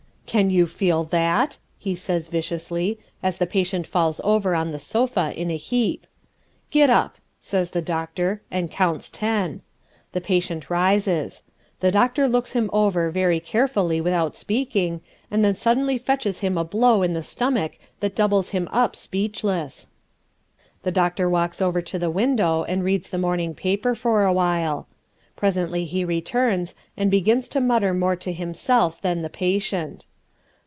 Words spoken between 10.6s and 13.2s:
rises. The doctor looks him over